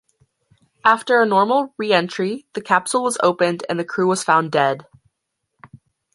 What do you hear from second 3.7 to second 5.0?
the crew was found dead.